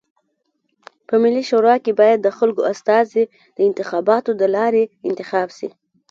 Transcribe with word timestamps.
په 1.07 1.15
ملي 1.23 1.43
شورا 1.49 1.75
کي 1.83 1.91
بايد 1.99 2.19
د 2.23 2.29
خلکو 2.37 2.61
استازي 2.71 3.23
د 3.57 3.59
انتخاباتو 3.67 4.31
د 4.41 4.43
لاري 4.55 4.83
انتخاب 5.09 5.47
سی. 5.57 5.67